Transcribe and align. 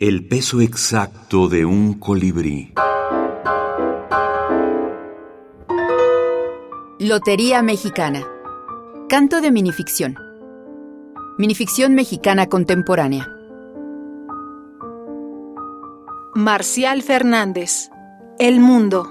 El 0.00 0.28
peso 0.28 0.60
exacto 0.60 1.48
de 1.48 1.64
un 1.64 1.94
colibrí. 1.94 2.72
Lotería 7.00 7.62
Mexicana. 7.62 8.24
Canto 9.08 9.40
de 9.40 9.50
minificción. 9.50 10.14
Minificción 11.36 11.96
mexicana 11.96 12.46
contemporánea. 12.46 13.26
Marcial 16.36 17.02
Fernández. 17.02 17.90
El 18.38 18.60
mundo. 18.60 19.04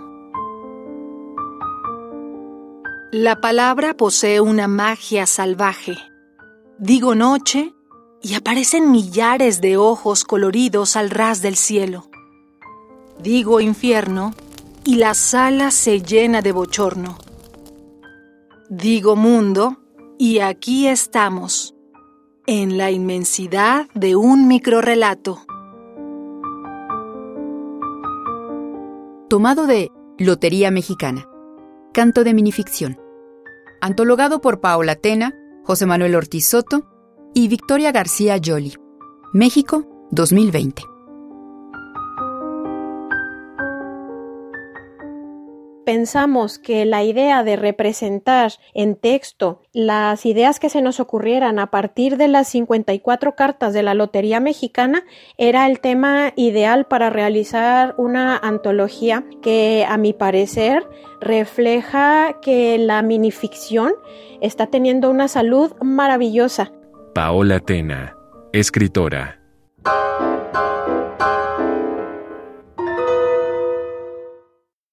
La 3.12 3.42
palabra 3.42 3.94
posee 3.94 4.40
una 4.40 4.70
magia 4.70 5.26
salvaje. 5.26 5.98
Digo 6.80 7.14
noche 7.14 7.74
y 8.22 8.34
aparecen 8.36 8.92
millares 8.92 9.62
de 9.62 9.78
ojos 9.78 10.24
coloridos 10.24 10.96
al 10.96 11.10
ras 11.10 11.42
del 11.42 11.56
cielo. 11.56 12.08
Digo 13.20 13.62
infierno 13.62 14.34
y 14.84 14.96
la 14.96 15.14
sala 15.14 15.72
se 15.72 16.02
llena 16.02 16.42
de 16.42 16.52
bochorno. 16.52 17.18
Digo 18.70 19.16
mundo 19.16 19.78
y 20.18 20.40
aquí 20.40 20.88
estamos, 20.88 21.76
en 22.46 22.78
la 22.78 22.92
inmensidad 22.92 23.88
de 23.94 24.16
un 24.16 24.48
microrrelato. 24.48 25.42
Tomado 29.30 29.68
de 29.68 29.92
Lotería 30.18 30.72
Mexicana. 30.72 31.28
Canto 31.94 32.24
de 32.24 32.34
minificción. 32.34 33.00
Antologado 33.82 34.42
por 34.42 34.62
Paola 34.62 34.96
Tena, 34.96 35.36
José 35.64 35.86
Manuel 35.86 36.16
Ortiz 36.16 36.48
Soto 36.48 36.97
y 37.38 37.48
Victoria 37.48 37.92
García 37.92 38.38
Yoli. 38.38 38.74
México, 39.32 39.86
2020. 40.10 40.82
pensamos 45.86 46.60
que 46.60 46.84
la 46.84 47.06
idea 47.06 47.46
de 47.46 47.56
representar 47.56 48.52
en 48.74 48.98
texto 48.98 49.62
las 49.72 50.26
ideas 50.26 50.60
que 50.60 50.68
se 50.68 50.82
nos 50.82 51.00
ocurrieran 51.00 51.60
a 51.60 51.72
partir 51.72 52.18
de 52.18 52.28
las 52.28 52.50
54 52.50 53.36
cartas 53.36 53.74
de 53.74 53.84
la 53.84 53.94
Lotería 53.94 54.42
Mexicana 54.42 55.06
era 55.38 55.66
el 55.66 55.80
tema 55.80 56.34
ideal 56.36 56.88
para 56.88 57.10
realizar 57.10 57.96
una 57.98 58.36
antología 58.36 59.24
que 59.42 59.86
a 59.88 59.96
mi 59.96 60.12
parecer 60.12 60.86
refleja 61.22 62.36
que 62.42 62.78
la 62.78 63.02
minificción 63.02 63.94
está 64.42 64.68
teniendo 64.68 65.10
una 65.10 65.30
salud 65.30 65.72
maravillosa. 65.82 66.74
Paola 67.18 67.60
Tena, 67.60 68.14
escritora. 68.54 69.47